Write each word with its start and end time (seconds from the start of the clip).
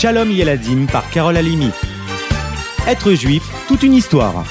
Shalom 0.00 0.30
Yeladim 0.30 0.86
par 0.86 1.10
Carole 1.10 1.36
Alimi. 1.36 1.68
Être 2.88 3.12
juif, 3.12 3.42
toute 3.68 3.82
une 3.82 3.92
histoire. 3.92 4.46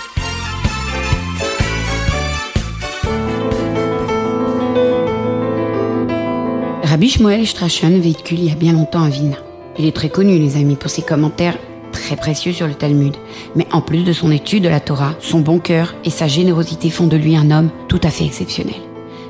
Rabbi 6.84 7.10
Shmuel 7.10 7.48
Strachan 7.48 7.98
véhicule 8.00 8.38
il 8.42 8.46
y 8.46 8.52
a 8.52 8.54
bien 8.54 8.74
longtemps 8.74 9.02
à 9.02 9.10
Vilna. 9.10 9.38
Il 9.80 9.88
est 9.88 9.96
très 9.96 10.10
connu, 10.10 10.38
les 10.38 10.56
amis, 10.56 10.76
pour 10.76 10.92
ses 10.92 11.02
commentaires 11.02 11.58
très 11.92 12.16
précieux 12.16 12.54
sur 12.54 12.68
le 12.68 12.76
Talmud. 12.76 13.16
Mais 13.56 13.66
en 13.72 13.82
plus 13.82 14.04
de 14.04 14.14
son 14.14 14.30
étude 14.30 14.66
de 14.66 14.70
la 14.70 14.80
Torah, 14.80 15.16
son 15.20 15.40
bon 15.40 15.58
cœur 15.58 15.96
et 16.06 16.12
sa 16.12 16.28
générosité 16.28 16.92
font 16.92 17.08
de 17.08 17.18
lui 17.18 17.36
un 17.36 17.50
homme 17.50 17.72
tout 17.88 18.02
à 18.04 18.12
fait 18.12 18.26
exceptionnel. 18.26 18.76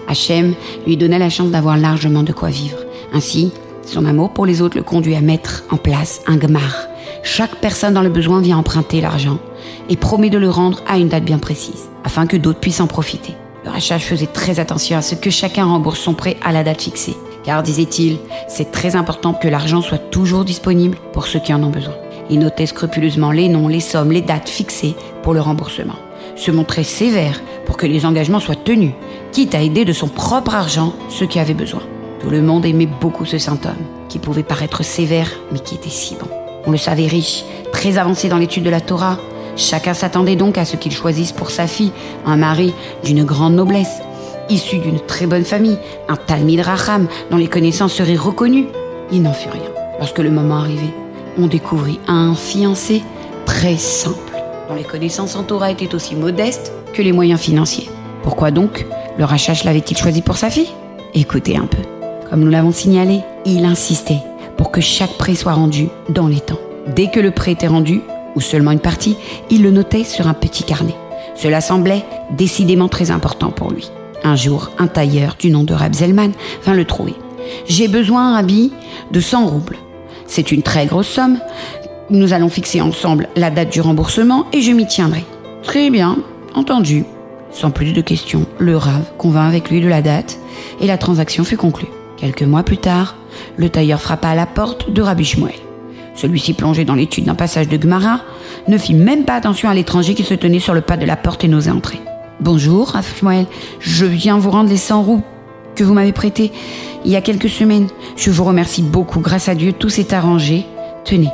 Hachem 0.09 0.53
lui 0.85 0.97
donna 0.97 1.17
la 1.17 1.29
chance 1.29 1.51
d'avoir 1.51 1.77
largement 1.77 2.23
de 2.23 2.33
quoi 2.33 2.49
vivre. 2.49 2.79
Ainsi, 3.13 3.53
son 3.89 4.05
amour 4.05 4.29
pour 4.29 4.45
les 4.45 4.61
autres 4.61 4.77
le 4.77 4.83
conduit 4.83 5.15
à 5.15 5.21
mettre 5.21 5.63
en 5.71 5.77
place 5.77 6.21
un 6.27 6.37
gmar. 6.37 6.87
Chaque 7.23 7.55
personne 7.55 7.93
dans 7.93 8.01
le 8.01 8.09
besoin 8.09 8.41
vient 8.41 8.57
emprunter 8.57 9.01
l'argent 9.01 9.39
et 9.89 9.97
promet 9.97 10.29
de 10.29 10.37
le 10.37 10.49
rendre 10.49 10.81
à 10.87 10.97
une 10.97 11.09
date 11.09 11.25
bien 11.25 11.39
précise, 11.39 11.89
afin 12.03 12.27
que 12.27 12.37
d'autres 12.37 12.59
puissent 12.59 12.81
en 12.81 12.87
profiter. 12.87 13.33
Le 13.65 13.71
rachage 13.71 14.03
faisait 14.03 14.27
très 14.27 14.59
attention 14.59 14.97
à 14.97 15.01
ce 15.01 15.15
que 15.15 15.29
chacun 15.29 15.65
rembourse 15.65 15.99
son 15.99 16.13
prêt 16.13 16.37
à 16.43 16.51
la 16.51 16.63
date 16.63 16.81
fixée. 16.81 17.17
Car, 17.43 17.63
disait-il, 17.63 18.17
c'est 18.47 18.71
très 18.71 18.95
important 18.95 19.33
que 19.33 19.47
l'argent 19.47 19.81
soit 19.81 19.97
toujours 19.97 20.45
disponible 20.45 20.97
pour 21.13 21.27
ceux 21.27 21.39
qui 21.39 21.53
en 21.53 21.63
ont 21.63 21.69
besoin. 21.69 21.95
Il 22.29 22.39
notait 22.39 22.67
scrupuleusement 22.67 23.31
les 23.31 23.49
noms, 23.49 23.67
les 23.67 23.79
sommes, 23.79 24.11
les 24.11 24.21
dates 24.21 24.49
fixées 24.49 24.95
pour 25.23 25.33
le 25.33 25.41
remboursement. 25.41 25.95
Se 26.35 26.51
montrait 26.51 26.83
sévère 26.83 27.41
pour 27.65 27.75
que 27.75 27.87
les 27.87 28.05
engagements 28.05 28.39
soient 28.39 28.55
tenus, 28.55 28.91
quitte 29.31 29.55
à 29.55 29.61
aider 29.61 29.83
de 29.83 29.93
son 29.93 30.07
propre 30.07 30.53
argent 30.53 30.93
ceux 31.09 31.25
qui 31.25 31.39
avaient 31.39 31.53
besoin. 31.53 31.81
Tout 32.21 32.29
le 32.29 32.41
monde 32.41 32.65
aimait 32.65 32.85
beaucoup 32.85 33.25
ce 33.25 33.37
saint 33.37 33.59
homme, 33.63 33.85
qui 34.09 34.19
pouvait 34.19 34.43
paraître 34.43 34.83
sévère, 34.83 35.29
mais 35.51 35.59
qui 35.59 35.75
était 35.75 35.89
si 35.89 36.15
bon. 36.15 36.27
On 36.65 36.71
le 36.71 36.77
savait 36.77 37.07
riche, 37.07 37.45
très 37.71 37.97
avancé 37.97 38.27
dans 38.27 38.37
l'étude 38.37 38.63
de 38.63 38.69
la 38.69 38.81
Torah. 38.81 39.17
Chacun 39.55 39.93
s'attendait 39.93 40.35
donc 40.35 40.57
à 40.57 40.65
ce 40.65 40.75
qu'il 40.75 40.91
choisisse 40.91 41.31
pour 41.31 41.49
sa 41.49 41.67
fille 41.67 41.91
un 42.25 42.35
mari 42.35 42.73
d'une 43.03 43.23
grande 43.23 43.55
noblesse, 43.55 44.01
issu 44.49 44.79
d'une 44.79 44.99
très 44.99 45.27
bonne 45.27 45.45
famille, 45.45 45.77
un 46.09 46.17
Talmid 46.17 46.59
Raham 46.59 47.07
dont 47.31 47.37
les 47.37 47.47
connaissances 47.47 47.93
seraient 47.93 48.15
reconnues. 48.15 48.67
Il 49.11 49.21
n'en 49.21 49.33
fut 49.33 49.49
rien. 49.49 49.69
Lorsque 49.97 50.19
le 50.19 50.29
moment 50.29 50.57
arrivait, 50.57 50.93
on 51.37 51.47
découvrit 51.47 51.99
un 52.07 52.35
fiancé 52.35 53.01
très 53.45 53.77
simple, 53.77 54.17
dont 54.67 54.75
les 54.75 54.83
connaissances 54.83 55.35
en 55.35 55.43
Torah 55.43 55.71
étaient 55.71 55.95
aussi 55.95 56.15
modestes 56.15 56.73
que 56.93 57.01
les 57.01 57.13
moyens 57.13 57.39
financiers. 57.39 57.89
Pourquoi 58.23 58.51
donc 58.51 58.85
le 59.17 59.25
Rachash 59.25 59.63
l'avait-il 59.63 59.97
choisi 59.97 60.21
pour 60.21 60.37
sa 60.37 60.49
fille? 60.49 60.69
Écoutez 61.13 61.57
un 61.57 61.65
peu. 61.65 61.98
Comme 62.29 62.41
nous 62.41 62.51
l'avons 62.51 62.71
signalé, 62.71 63.21
il 63.45 63.65
insistait 63.65 64.21
pour 64.55 64.71
que 64.71 64.81
chaque 64.81 65.17
prêt 65.17 65.35
soit 65.35 65.53
rendu 65.53 65.89
dans 66.09 66.27
les 66.27 66.39
temps. 66.39 66.59
Dès 66.95 67.09
que 67.09 67.19
le 67.19 67.31
prêt 67.31 67.53
était 67.53 67.67
rendu, 67.67 68.01
ou 68.35 68.41
seulement 68.41 68.71
une 68.71 68.79
partie, 68.79 69.15
il 69.49 69.63
le 69.63 69.71
notait 69.71 70.03
sur 70.03 70.27
un 70.27 70.33
petit 70.33 70.63
carnet. 70.63 70.95
Cela 71.35 71.61
semblait 71.61 72.05
décidément 72.31 72.87
très 72.87 73.09
important 73.09 73.49
pour 73.49 73.71
lui. 73.71 73.89
Un 74.23 74.35
jour, 74.35 74.71
un 74.77 74.87
tailleur 74.87 75.37
du 75.39 75.49
nom 75.49 75.63
de 75.63 75.73
Rab 75.73 75.93
Zelman 75.93 76.31
vint 76.63 76.73
le 76.73 76.85
trouver. 76.85 77.15
J'ai 77.67 77.87
besoin, 77.87 78.35
Rabbi, 78.35 78.71
de 79.11 79.19
100 79.19 79.47
roubles. 79.47 79.77
C'est 80.27 80.51
une 80.51 80.61
très 80.61 80.85
grosse 80.85 81.07
somme. 81.07 81.39
Nous 82.11 82.33
allons 82.33 82.49
fixer 82.49 82.81
ensemble 82.81 83.27
la 83.35 83.49
date 83.49 83.71
du 83.71 83.81
remboursement 83.81 84.45
et 84.53 84.61
je 84.61 84.71
m'y 84.71 84.85
tiendrai. 84.85 85.23
Très 85.63 85.89
bien, 85.89 86.17
entendu. 86.53 87.05
Sans 87.51 87.71
plus 87.71 87.93
de 87.93 88.01
questions, 88.01 88.45
le 88.59 88.77
Rav 88.77 89.01
convint 89.17 89.47
avec 89.47 89.71
lui 89.71 89.81
de 89.81 89.87
la 89.87 90.01
date 90.03 90.37
et 90.79 90.85
la 90.85 90.97
transaction 90.97 91.43
fut 91.43 91.57
conclue. 91.57 91.87
Quelques 92.19 92.43
mois 92.43 92.63
plus 92.63 92.77
tard, 92.77 93.15
le 93.55 93.69
tailleur 93.69 94.01
frappa 94.01 94.29
à 94.29 94.35
la 94.35 94.45
porte 94.45 94.91
de 94.91 95.01
Rabbi 95.01 95.23
Shmuel. 95.23 95.53
Celui-ci, 96.15 96.53
plongé 96.53 96.83
dans 96.83 96.95
l'étude 96.95 97.23
d'un 97.23 97.35
passage 97.35 97.69
de 97.69 97.81
Gemara, 97.81 98.19
ne 98.67 98.77
fit 98.77 98.93
même 98.93 99.23
pas 99.23 99.35
attention 99.35 99.69
à 99.69 99.73
l'étranger 99.73 100.15
qui 100.15 100.23
se 100.23 100.33
tenait 100.33 100.59
sur 100.59 100.73
le 100.73 100.81
pas 100.81 100.97
de 100.97 101.05
la 101.05 101.15
porte 101.15 101.45
et 101.45 101.47
n'osait 101.47 101.71
entrer. 101.71 102.01
Bonjour, 102.41 102.89
Rabbi 102.89 103.07
Shmuel, 103.19 103.45
je 103.79 104.05
viens 104.05 104.37
vous 104.37 104.51
rendre 104.51 104.69
les 104.69 104.77
100 104.77 105.01
roues 105.01 105.23
que 105.75 105.83
vous 105.85 105.93
m'avez 105.93 106.11
prêtées 106.11 106.51
il 107.05 107.11
y 107.11 107.15
a 107.15 107.21
quelques 107.21 107.49
semaines. 107.49 107.87
Je 108.17 108.31
vous 108.31 108.43
remercie 108.43 108.83
beaucoup, 108.83 109.21
grâce 109.21 109.47
à 109.47 109.55
Dieu, 109.55 109.71
tout 109.71 109.89
s'est 109.89 110.13
arrangé. 110.13 110.65
Tenez. 111.05 111.29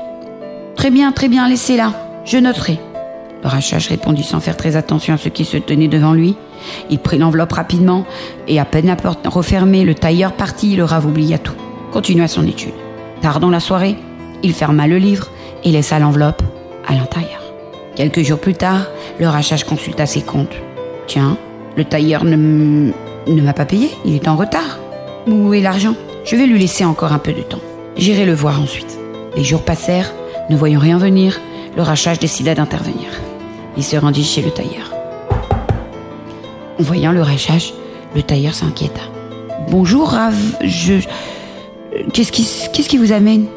Très 0.76 0.92
bien, 0.92 1.12
très 1.12 1.30
bien, 1.30 1.48
laissez-la, 1.50 1.94
je 2.26 2.38
noterai. 2.38 2.80
Le 3.46 3.52
rachage 3.52 3.90
répondit 3.90 4.24
sans 4.24 4.40
faire 4.40 4.58
très 4.58 4.76
attention 4.76 5.14
à 5.14 5.18
ce 5.18 5.30
qui 5.30 5.46
se 5.46 5.58
tenait 5.58 5.88
devant 5.88 6.14
lui. 6.14 6.36
Il 6.90 6.98
prit 6.98 7.20
l'enveloppe 7.20 7.52
rapidement 7.52 8.08
et 8.48 8.60
à 8.60 8.66
peine 8.66 8.88
la 8.88 8.96
porte 8.96 9.28
refermée, 9.28 9.84
le 9.84 9.94
tailleur 9.94 10.34
partit, 10.34 10.76
le 10.76 10.84
rave 10.84 11.06
oublia 11.06 11.38
tout. 11.38 11.54
Continua 11.92 12.28
son 12.28 12.48
étude. 12.48 12.74
Tard 13.22 13.40
dans 13.40 13.52
la 13.52 13.60
soirée, 13.60 13.98
il 14.42 14.52
ferma 14.52 14.88
le 14.88 14.98
livre 14.98 15.30
et 15.64 15.72
laissa 15.72 16.00
l'enveloppe 16.00 16.42
à 16.88 16.96
l'intérieur. 16.96 17.40
Quelques 17.96 18.24
jours 18.24 18.40
plus 18.40 18.56
tard, 18.56 18.88
le 19.20 19.28
rachage 19.28 19.64
consulta 19.64 20.08
ses 20.08 20.24
comptes. 20.24 20.56
Tiens, 21.06 21.38
le 21.78 21.86
tailleur 21.86 22.24
ne, 22.24 22.36
ne 23.28 23.42
m'a 23.44 23.54
pas 23.54 23.66
payé, 23.66 23.92
il 24.06 24.16
est 24.16 24.28
en 24.28 24.38
retard. 24.38 24.80
Où 25.28 25.54
est 25.54 25.62
l'argent? 25.62 25.94
Je 26.26 26.36
vais 26.36 26.48
lui 26.48 26.58
laisser 26.58 26.84
encore 26.84 27.14
un 27.14 27.20
peu 27.20 27.32
de 27.32 27.44
temps. 27.44 27.62
J'irai 27.96 28.26
le 28.26 28.34
voir 28.34 28.60
ensuite. 28.60 28.98
Les 29.38 29.44
jours 29.44 29.62
passèrent, 29.62 30.12
ne 30.50 30.56
voyant 30.56 30.80
rien 30.80 30.98
venir, 30.98 31.40
le 31.78 31.84
rachage 31.84 32.18
décida 32.18 32.56
d'intervenir. 32.56 33.12
Il 33.78 33.84
se 33.84 33.98
rendit 33.98 34.24
chez 34.24 34.42
le 34.42 34.52
tailleur. 34.52 34.94
En 36.80 36.84
voyant 36.84 37.12
le 37.12 37.22
rachage, 37.22 37.74
le 38.16 38.22
tailleur 38.22 38.54
s'inquiéta. 38.54 39.02
Bonjour, 39.70 40.10
Rav, 40.10 40.36
je. 40.64 40.96
Qu'est-ce 42.14 42.32
qui, 42.32 42.98
vous 42.98 43.12
amène? 43.12 43.48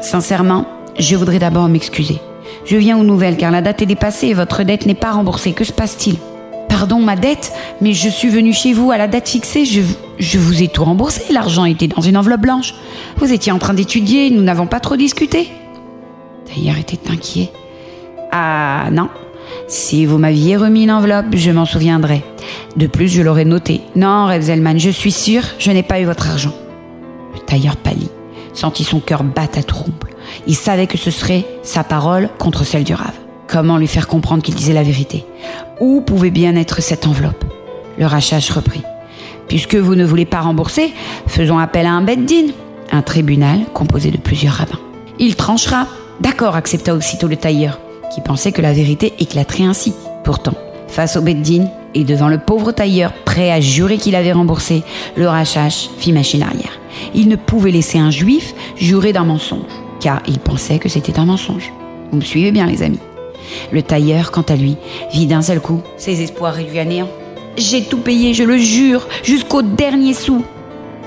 Sincèrement, 0.00 0.66
je 0.98 1.16
voudrais 1.16 1.38
d'abord 1.38 1.68
m'excuser. 1.68 2.18
Je 2.64 2.76
viens 2.76 2.98
aux 2.98 3.04
nouvelles 3.04 3.36
car 3.36 3.50
la 3.50 3.62
date 3.62 3.82
est 3.82 3.86
dépassée 3.86 4.28
et 4.28 4.34
votre 4.34 4.62
dette 4.62 4.86
n'est 4.86 4.94
pas 4.94 5.12
remboursée. 5.12 5.52
Que 5.52 5.64
se 5.64 5.72
passe-t-il? 5.72 6.16
Pardon, 6.68 7.00
ma 7.00 7.16
dette 7.16 7.52
Mais 7.80 7.92
je 7.92 8.08
suis 8.08 8.28
venu 8.28 8.52
chez 8.52 8.72
vous 8.72 8.90
à 8.90 8.98
la 8.98 9.08
date 9.08 9.28
fixée. 9.28 9.64
Je, 9.64 9.82
je 10.18 10.38
vous 10.38 10.62
ai 10.62 10.68
tout 10.68 10.84
remboursé. 10.84 11.32
L'argent 11.32 11.64
était 11.64 11.88
dans 11.88 12.02
une 12.02 12.16
enveloppe 12.16 12.40
blanche. 12.40 12.74
Vous 13.18 13.32
étiez 13.32 13.52
en 13.52 13.58
train 13.58 13.74
d'étudier. 13.74 14.30
Nous 14.30 14.42
n'avons 14.42 14.66
pas 14.66 14.80
trop 14.80 14.96
discuté. 14.96 15.48
Le 16.46 16.54
tailleur 16.54 16.78
était 16.78 17.10
inquiet. 17.10 17.50
Ah 18.32 18.88
non. 18.90 19.08
Si 19.68 20.06
vous 20.06 20.18
m'aviez 20.18 20.56
remis 20.56 20.86
l'enveloppe, 20.86 21.34
je 21.34 21.50
m'en 21.50 21.64
souviendrai. 21.64 22.22
De 22.76 22.86
plus, 22.86 23.08
je 23.08 23.22
l'aurais 23.22 23.44
noté. 23.44 23.80
Non, 23.94 24.26
Rebzelman, 24.26 24.78
je 24.78 24.90
suis 24.90 25.12
sûr, 25.12 25.42
je 25.58 25.70
n'ai 25.70 25.82
pas 25.82 26.00
eu 26.00 26.04
votre 26.04 26.30
argent. 26.30 26.54
Le 27.34 27.40
tailleur 27.40 27.76
pâlit, 27.76 28.10
sentit 28.52 28.84
son 28.84 29.00
cœur 29.00 29.24
battre 29.24 29.58
à 29.58 29.62
trouble. 29.62 30.14
Il 30.46 30.54
savait 30.54 30.86
que 30.86 30.98
ce 30.98 31.10
serait 31.10 31.44
sa 31.62 31.84
parole 31.84 32.28
contre 32.38 32.64
celle 32.64 32.84
du 32.84 32.94
rave. 32.94 33.14
Comment 33.46 33.78
lui 33.78 33.86
faire 33.86 34.08
comprendre 34.08 34.42
qu'il 34.42 34.54
disait 34.54 34.72
la 34.72 34.82
vérité? 34.82 35.24
Où 35.80 36.00
pouvait 36.00 36.30
bien 36.30 36.56
être 36.56 36.82
cette 36.82 37.06
enveloppe? 37.06 37.44
Le 37.98 38.06
rachage 38.06 38.50
reprit. 38.50 38.82
Puisque 39.48 39.76
vous 39.76 39.94
ne 39.94 40.04
voulez 40.04 40.24
pas 40.24 40.40
rembourser, 40.40 40.92
faisons 41.28 41.58
appel 41.58 41.86
à 41.86 41.92
un 41.92 42.02
beddin, 42.02 42.48
un 42.90 43.02
tribunal 43.02 43.60
composé 43.72 44.10
de 44.10 44.16
plusieurs 44.16 44.54
rabbins. 44.54 44.80
Il 45.18 45.36
tranchera. 45.36 45.86
D'accord, 46.20 46.56
accepta 46.56 46.94
aussitôt 46.94 47.28
le 47.28 47.36
tailleur, 47.36 47.78
qui 48.12 48.20
pensait 48.20 48.52
que 48.52 48.62
la 48.62 48.72
vérité 48.72 49.14
éclaterait 49.18 49.64
ainsi. 49.64 49.94
Pourtant, 50.24 50.54
face 50.88 51.16
au 51.16 51.22
beddin 51.22 51.68
et 51.94 52.04
devant 52.04 52.28
le 52.28 52.38
pauvre 52.38 52.72
tailleur 52.72 53.12
prêt 53.24 53.50
à 53.50 53.60
jurer 53.60 53.98
qu'il 53.98 54.14
avait 54.14 54.32
remboursé, 54.32 54.82
le 55.16 55.28
rachage 55.28 55.88
fit 55.98 56.12
machine 56.12 56.42
arrière. 56.42 56.78
Il 57.14 57.28
ne 57.28 57.36
pouvait 57.36 57.70
laisser 57.70 57.98
un 57.98 58.10
juif 58.10 58.54
jurer 58.76 59.12
d'un 59.12 59.24
mensonge, 59.24 59.60
car 60.00 60.22
il 60.26 60.38
pensait 60.38 60.78
que 60.78 60.88
c'était 60.88 61.18
un 61.18 61.26
mensonge. 61.26 61.72
Vous 62.10 62.18
me 62.18 62.22
suivez 62.22 62.52
bien, 62.52 62.66
les 62.66 62.82
amis 62.82 63.00
le 63.72 63.82
tailleur, 63.82 64.30
quant 64.30 64.42
à 64.42 64.56
lui, 64.56 64.76
vit 65.12 65.26
d'un 65.26 65.42
seul 65.42 65.60
coup 65.60 65.80
ses 65.96 66.22
espoirs 66.22 66.54
réduits 66.54 66.78
à 66.78 66.84
néant. 66.84 67.08
J'ai 67.56 67.84
tout 67.84 67.98
payé, 67.98 68.34
je 68.34 68.42
le 68.42 68.58
jure, 68.58 69.06
jusqu'au 69.22 69.62
dernier 69.62 70.12
sou. 70.12 70.44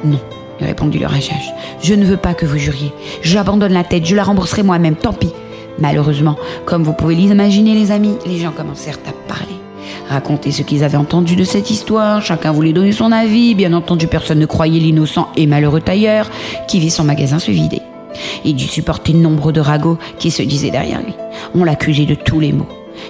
Non, 0.03 0.19
répondit 0.59 0.97
le 0.97 1.05
rachage. 1.05 1.53
Je 1.81 1.93
ne 1.93 2.05
veux 2.05 2.17
pas 2.17 2.33
que 2.33 2.45
vous 2.45 2.57
juriez. 2.57 2.91
J'abandonne 3.21 3.73
la 3.73 3.83
tête, 3.83 4.05
je 4.05 4.15
la 4.15 4.23
rembourserai 4.23 4.63
moi-même, 4.63 4.95
tant 4.95 5.13
pis. 5.13 5.31
Malheureusement, 5.81 6.37
comme 6.65 6.83
vous 6.83 6.93
pouvez 6.93 7.15
l'imaginer, 7.15 7.73
les 7.73 7.91
amis, 7.91 8.15
les 8.25 8.37
gens 8.37 8.51
commencèrent 8.51 8.99
à 9.07 9.11
parler. 9.27 9.55
Raconter 10.09 10.51
ce 10.51 10.63
qu'ils 10.63 10.83
avaient 10.83 10.97
entendu 10.97 11.35
de 11.35 11.43
cette 11.43 11.69
histoire, 11.69 12.21
chacun 12.21 12.51
voulait 12.51 12.73
donner 12.73 12.91
son 12.91 13.11
avis, 13.11 13.55
bien 13.55 13.73
entendu 13.73 14.07
personne 14.07 14.39
ne 14.39 14.45
croyait 14.45 14.79
l'innocent 14.79 15.29
et 15.35 15.45
malheureux 15.45 15.81
tailleur 15.81 16.29
qui 16.67 16.79
vit 16.79 16.89
son 16.89 17.03
magasin 17.03 17.39
se 17.39 17.51
vider. 17.51 17.81
Il 18.43 18.55
dut 18.55 18.65
supporter 18.65 19.13
nombre 19.13 19.51
de 19.51 19.61
ragots 19.61 19.97
qui 20.17 20.31
se 20.31 20.41
disaient 20.41 20.71
derrière 20.71 21.01
lui. 21.01 21.13
On 21.55 21.63
l'accusait 21.63 22.05
de 22.05 22.15
tous 22.15 22.39
les 22.39 22.51
maux. 22.51 22.67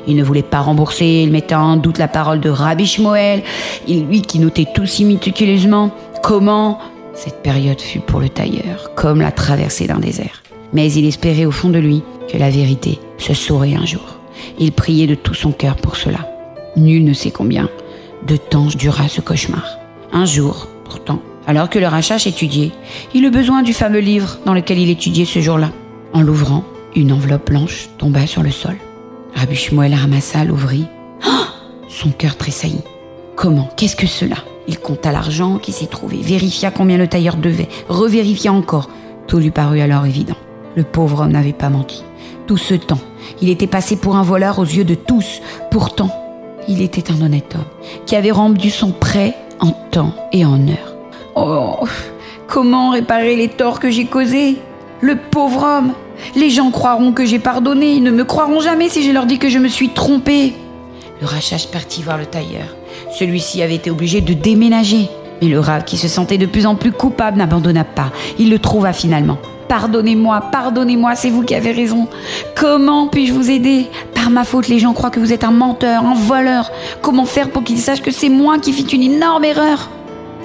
Il 0.07 0.15
ne 0.15 0.23
voulait 0.23 0.43
pas 0.43 0.59
rembourser, 0.59 1.23
il 1.23 1.31
mettait 1.31 1.55
en 1.55 1.77
doute 1.77 1.97
la 1.97 2.07
parole 2.07 2.39
de 2.39 2.49
Rabbi 2.49 2.85
Shmuel, 2.85 3.43
il, 3.87 4.05
lui 4.05 4.21
qui 4.21 4.39
notait 4.39 4.67
tout 4.73 4.85
si 4.85 5.05
méticuleusement. 5.05 5.91
Comment 6.21 6.79
Cette 7.13 7.41
période 7.41 7.79
fut 7.79 8.01
pour 8.01 8.19
le 8.19 8.29
tailleur 8.29 8.91
comme 8.95 9.21
la 9.21 9.31
traversée 9.31 9.87
d'un 9.87 9.99
désert. 9.99 10.43
Mais 10.73 10.91
il 10.91 11.05
espérait 11.05 11.45
au 11.45 11.51
fond 11.51 11.69
de 11.69 11.79
lui 11.79 12.03
que 12.31 12.37
la 12.37 12.49
vérité 12.49 12.99
se 13.17 13.33
saurait 13.33 13.75
un 13.75 13.85
jour. 13.85 14.19
Il 14.59 14.71
priait 14.71 15.07
de 15.07 15.15
tout 15.15 15.33
son 15.33 15.51
cœur 15.51 15.75
pour 15.75 15.95
cela. 15.95 16.19
Nul 16.75 17.03
ne 17.03 17.13
sait 17.13 17.31
combien 17.31 17.69
de 18.27 18.35
temps 18.35 18.67
dura 18.67 19.07
ce 19.07 19.21
cauchemar. 19.21 19.77
Un 20.11 20.25
jour, 20.25 20.67
pourtant, 20.85 21.21
alors 21.47 21.69
que 21.69 21.79
le 21.79 21.87
rachach 21.87 22.27
étudiait, 22.27 22.71
il 23.13 23.25
eut 23.25 23.31
besoin 23.31 23.63
du 23.63 23.73
fameux 23.73 23.99
livre 23.99 24.37
dans 24.45 24.53
lequel 24.53 24.79
il 24.79 24.89
étudiait 24.89 25.25
ce 25.25 25.39
jour-là. 25.39 25.71
En 26.13 26.21
l'ouvrant, 26.21 26.63
une 26.95 27.11
enveloppe 27.11 27.49
blanche 27.49 27.89
tomba 27.97 28.27
sur 28.27 28.43
le 28.43 28.51
sol. 28.51 28.75
Rabbi 29.35 29.69
ramassa, 29.95 30.43
l'ouvrit. 30.43 30.85
Oh 31.25 31.45
Son 31.87 32.09
cœur 32.09 32.35
tressaillit. 32.35 32.83
Comment? 33.35 33.69
Qu'est-ce 33.77 33.95
que 33.95 34.07
cela? 34.07 34.37
Il 34.67 34.79
compta 34.79 35.11
l'argent 35.11 35.57
qui 35.57 35.71
s'y 35.71 35.87
trouvait, 35.87 36.17
vérifia 36.17 36.71
combien 36.71 36.97
le 36.97 37.07
tailleur 37.07 37.37
devait, 37.37 37.69
revérifia 37.87 38.51
encore. 38.51 38.89
Tout 39.27 39.37
lui 39.37 39.51
parut 39.51 39.81
alors 39.81 40.05
évident. 40.05 40.35
Le 40.75 40.83
pauvre 40.83 41.21
homme 41.21 41.31
n'avait 41.31 41.53
pas 41.53 41.69
menti. 41.69 42.03
Tout 42.47 42.57
ce 42.57 42.73
temps, 42.73 42.99
il 43.41 43.49
était 43.49 43.67
passé 43.67 43.95
pour 43.95 44.15
un 44.15 44.23
voleur 44.23 44.59
aux 44.59 44.65
yeux 44.65 44.83
de 44.83 44.95
tous. 44.95 45.41
Pourtant, 45.71 46.09
il 46.67 46.81
était 46.81 47.11
un 47.11 47.21
honnête 47.21 47.55
homme 47.55 47.65
qui 48.05 48.15
avait 48.15 48.31
rendu 48.31 48.69
son 48.69 48.91
prêt 48.91 49.35
en 49.59 49.71
temps 49.71 50.13
et 50.31 50.45
en 50.45 50.67
heure. 50.67 50.95
Oh, 51.35 51.85
comment 52.47 52.91
réparer 52.91 53.35
les 53.35 53.49
torts 53.49 53.79
que 53.79 53.91
j'ai 53.91 54.05
causés? 54.05 54.57
Le 55.01 55.15
pauvre 55.15 55.63
homme 55.63 55.93
Les 56.35 56.49
gens 56.49 56.71
croiront 56.71 57.13
que 57.13 57.25
j'ai 57.25 57.39
pardonné, 57.39 57.93
ils 57.93 58.03
ne 58.03 58.11
me 58.11 58.23
croiront 58.23 58.59
jamais 58.59 58.89
si 58.89 59.03
je 59.03 59.11
leur 59.11 59.25
dis 59.25 59.39
que 59.39 59.49
je 59.49 59.59
me 59.59 59.67
suis 59.67 59.89
trompé. 59.89 60.53
Le 61.21 61.27
rachage 61.27 61.67
partit 61.69 62.01
voir 62.01 62.17
le 62.17 62.25
tailleur. 62.25 62.75
Celui-ci 63.17 63.61
avait 63.61 63.75
été 63.75 63.91
obligé 63.91 64.21
de 64.21 64.33
déménager. 64.33 65.09
Mais 65.41 65.47
le 65.47 65.59
rat, 65.59 65.81
qui 65.81 65.97
se 65.97 66.07
sentait 66.07 66.37
de 66.37 66.45
plus 66.45 66.65
en 66.65 66.75
plus 66.75 66.91
coupable, 66.91 67.37
n'abandonna 67.37 67.83
pas. 67.83 68.11
Il 68.37 68.49
le 68.49 68.59
trouva 68.59 68.93
finalement. 68.93 69.37
Pardonnez-moi, 69.69 70.41
pardonnez-moi, 70.51 71.13
c'est 71.13 71.29
vous 71.29 71.43
qui 71.43 71.53
avez 71.53 71.71
raison. 71.71 72.07
Comment 72.55 73.07
puis-je 73.07 73.31
vous 73.31 73.51
aider? 73.51 73.85
Par 74.15 74.31
ma 74.31 74.43
faute, 74.43 74.67
les 74.67 74.79
gens 74.79 74.93
croient 74.93 75.11
que 75.11 75.19
vous 75.19 75.31
êtes 75.31 75.43
un 75.43 75.51
menteur, 75.51 76.03
un 76.03 76.15
voleur. 76.15 76.71
Comment 77.03 77.25
faire 77.25 77.51
pour 77.51 77.63
qu'ils 77.63 77.77
sachent 77.77 78.01
que 78.01 78.09
c'est 78.09 78.29
moi 78.29 78.57
qui 78.57 78.73
fis 78.73 78.81
une 78.95 79.03
énorme 79.03 79.45
erreur? 79.45 79.87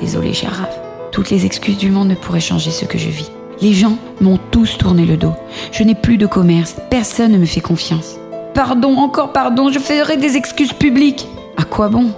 Désolé, 0.02 0.34
cher 0.34 0.68
Toutes 1.10 1.30
les 1.30 1.46
excuses 1.46 1.78
du 1.78 1.90
monde 1.90 2.08
ne 2.08 2.14
pourraient 2.14 2.38
changer 2.38 2.70
ce 2.70 2.84
que 2.84 2.98
je 2.98 3.08
vis. 3.08 3.30
Les 3.62 3.72
gens 3.72 3.96
m'ont 4.20 4.38
tous 4.50 4.76
tourné 4.76 5.06
le 5.06 5.16
dos. 5.16 5.32
Je 5.72 5.84
n'ai 5.84 5.94
plus 5.94 6.18
de 6.18 6.26
commerce. 6.26 6.76
Personne 6.90 7.32
ne 7.32 7.38
me 7.38 7.46
fait 7.46 7.62
confiance. 7.62 8.16
Pardon, 8.52 8.98
encore 8.98 9.32
pardon, 9.32 9.72
je 9.72 9.78
ferai 9.78 10.18
des 10.18 10.36
excuses 10.36 10.74
publiques. 10.74 11.26
À 11.56 11.64
quoi 11.64 11.88
bon? 11.88 12.10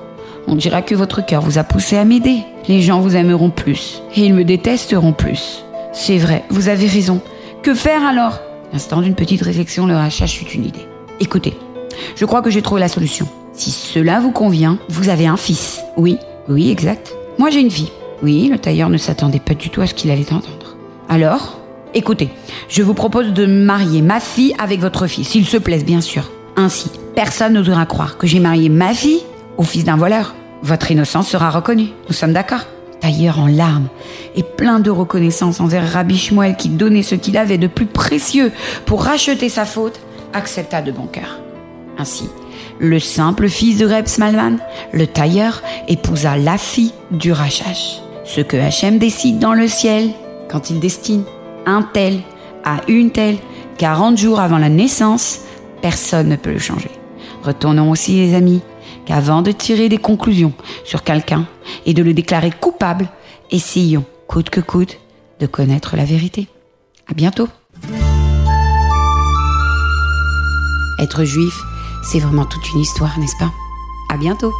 On 0.48 0.56
dira 0.56 0.82
que 0.82 0.96
votre 0.96 1.24
cœur 1.24 1.42
vous 1.42 1.58
a 1.58 1.62
poussé 1.62 1.96
à 1.96 2.04
m'aider. 2.04 2.38
Les 2.66 2.80
gens 2.80 2.98
vous 2.98 3.14
aimeront 3.14 3.50
plus 3.50 4.02
et 4.16 4.22
ils 4.22 4.34
me 4.34 4.42
détesteront 4.42 5.12
plus. 5.12 5.62
C'est 5.98 6.18
vrai, 6.18 6.44
vous 6.50 6.68
avez 6.68 6.86
raison. 6.86 7.22
Que 7.62 7.74
faire 7.74 8.06
alors? 8.06 8.40
L'instant 8.70 9.00
d'une 9.00 9.14
petite 9.14 9.40
réflexion, 9.40 9.86
le 9.86 9.96
rachat 9.96 10.26
eut 10.26 10.54
une 10.54 10.66
idée. 10.66 10.86
Écoutez, 11.20 11.56
je 12.14 12.26
crois 12.26 12.42
que 12.42 12.50
j'ai 12.50 12.60
trouvé 12.60 12.82
la 12.82 12.88
solution. 12.88 13.26
Si 13.54 13.70
cela 13.70 14.20
vous 14.20 14.30
convient, 14.30 14.78
vous 14.90 15.08
avez 15.08 15.26
un 15.26 15.38
fils. 15.38 15.80
Oui, 15.96 16.18
oui, 16.50 16.70
exact. 16.70 17.14
Moi 17.38 17.48
j'ai 17.48 17.60
une 17.60 17.70
fille. 17.70 17.90
Oui, 18.22 18.48
le 18.52 18.58
tailleur 18.58 18.90
ne 18.90 18.98
s'attendait 18.98 19.40
pas 19.40 19.54
du 19.54 19.70
tout 19.70 19.80
à 19.80 19.86
ce 19.86 19.94
qu'il 19.94 20.10
allait 20.10 20.32
entendre. 20.34 20.76
Alors 21.08 21.60
Écoutez, 21.94 22.28
je 22.68 22.82
vous 22.82 22.92
propose 22.92 23.32
de 23.32 23.46
marier 23.46 24.02
ma 24.02 24.20
fille 24.20 24.54
avec 24.58 24.80
votre 24.80 25.06
fils, 25.06 25.28
s'il 25.28 25.46
se 25.46 25.56
plaise 25.56 25.86
bien 25.86 26.02
sûr. 26.02 26.30
Ainsi, 26.56 26.90
personne 27.14 27.54
n'osera 27.54 27.86
croire 27.86 28.18
que 28.18 28.26
j'ai 28.26 28.38
marié 28.38 28.68
ma 28.68 28.92
fille 28.92 29.22
au 29.56 29.62
fils 29.62 29.84
d'un 29.84 29.96
voleur. 29.96 30.34
Votre 30.62 30.90
innocence 30.90 31.28
sera 31.28 31.48
reconnue. 31.48 31.88
Nous 32.08 32.14
sommes 32.14 32.34
d'accord 32.34 32.66
tailleur 33.06 33.38
en 33.38 33.46
larmes 33.46 33.86
et 34.34 34.42
plein 34.42 34.80
de 34.80 34.90
reconnaissance 34.90 35.60
envers 35.60 35.92
Rabbi 35.92 36.18
Shmuel 36.18 36.56
qui 36.56 36.68
donnait 36.68 37.04
ce 37.04 37.14
qu'il 37.14 37.36
avait 37.36 37.56
de 37.56 37.68
plus 37.68 37.86
précieux 37.86 38.50
pour 38.84 39.04
racheter 39.04 39.48
sa 39.48 39.64
faute, 39.64 40.00
accepta 40.32 40.82
de 40.82 40.90
bon 40.90 41.06
cœur. 41.06 41.38
Ainsi, 41.98 42.28
le 42.80 42.98
simple 42.98 43.48
fils 43.48 43.78
de 43.78 43.86
Reb 43.86 44.06
Smalman, 44.06 44.58
le 44.92 45.06
tailleur, 45.06 45.62
épousa 45.86 46.36
la 46.36 46.58
fille 46.58 46.92
du 47.12 47.30
rachage. 47.30 48.02
Ce 48.24 48.40
que 48.40 48.56
Hachem 48.56 48.98
décide 48.98 49.38
dans 49.38 49.54
le 49.54 49.68
ciel, 49.68 50.10
quand 50.50 50.70
il 50.70 50.80
destine 50.80 51.22
un 51.64 51.82
tel 51.82 52.18
à 52.64 52.78
une 52.88 53.12
telle, 53.12 53.36
40 53.78 54.18
jours 54.18 54.40
avant 54.40 54.58
la 54.58 54.68
naissance, 54.68 55.42
personne 55.80 56.28
ne 56.28 56.36
peut 56.36 56.52
le 56.52 56.58
changer. 56.58 56.90
Retournons 57.44 57.88
aussi, 57.88 58.16
les 58.16 58.34
amis, 58.34 58.62
qu'avant 59.06 59.40
de 59.40 59.52
tirer 59.52 59.88
des 59.88 59.98
conclusions 59.98 60.52
sur 60.84 61.02
quelqu'un 61.02 61.46
et 61.86 61.94
de 61.94 62.02
le 62.02 62.12
déclarer 62.12 62.50
coupable, 62.50 63.08
essayons, 63.50 64.04
coûte 64.26 64.50
que 64.50 64.60
coûte, 64.60 64.98
de 65.40 65.46
connaître 65.46 65.96
la 65.96 66.04
vérité. 66.04 66.48
À 67.08 67.14
bientôt. 67.14 67.48
Être 70.98 71.24
juif, 71.24 71.54
c'est 72.02 72.18
vraiment 72.18 72.46
toute 72.46 72.68
une 72.72 72.80
histoire, 72.80 73.18
n'est-ce 73.18 73.36
pas? 73.38 73.52
À 74.10 74.16
bientôt. 74.16 74.52